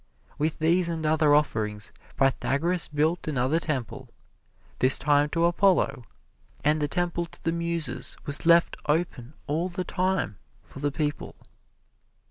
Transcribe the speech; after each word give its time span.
With 0.39 0.57
these 0.57 0.89
and 0.89 1.05
other 1.05 1.35
offerings 1.35 1.91
Pythagoras 2.17 2.87
built 2.87 3.27
another 3.27 3.59
temple, 3.59 4.09
this 4.79 4.97
time 4.97 5.29
to 5.29 5.45
Apollo, 5.45 6.05
and 6.63 6.81
the 6.81 6.87
Temple 6.87 7.27
to 7.27 7.43
the 7.43 7.51
Muses 7.51 8.17
was 8.25 8.47
left 8.47 8.75
open 8.87 9.35
all 9.45 9.69
the 9.69 9.83
time 9.83 10.39
for 10.63 10.79
the 10.79 10.91
people. 10.91 11.35